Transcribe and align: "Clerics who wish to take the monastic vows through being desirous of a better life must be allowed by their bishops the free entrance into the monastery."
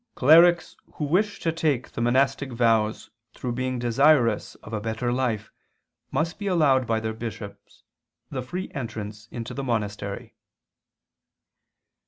"Clerics 0.15 0.75
who 0.93 1.05
wish 1.05 1.39
to 1.41 1.51
take 1.51 1.91
the 1.91 2.01
monastic 2.01 2.51
vows 2.51 3.11
through 3.35 3.51
being 3.51 3.77
desirous 3.77 4.55
of 4.55 4.73
a 4.73 4.81
better 4.81 5.13
life 5.13 5.51
must 6.09 6.39
be 6.39 6.47
allowed 6.47 6.87
by 6.87 6.99
their 6.99 7.13
bishops 7.13 7.83
the 8.31 8.41
free 8.41 8.71
entrance 8.73 9.27
into 9.31 9.53
the 9.53 9.63
monastery." 9.63 10.33